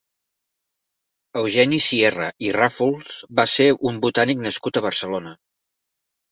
Eugeni 1.41 1.79
Sierra 1.89 2.31
i 2.47 2.51
Ràfols 2.57 3.21
va 3.43 3.47
ser 3.55 3.71
un 3.93 4.03
botànic 4.09 4.45
nascut 4.49 4.83
a 4.83 4.87
Barcelona. 4.91 5.39